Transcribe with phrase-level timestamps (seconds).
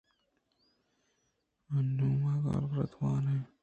[1.95, 3.43] نوں ما گالرداں وان ایں۔